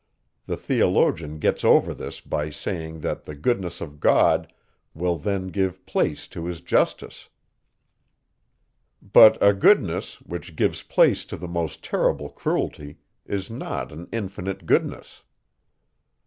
[0.47, 4.51] The theologian gets over this, by saying, that the goodness of God
[4.95, 7.29] will then give place to his justice.
[8.99, 14.65] But a goodness, which gives place to the most terrible cruelty, is not an infinite
[14.65, 15.21] goodness.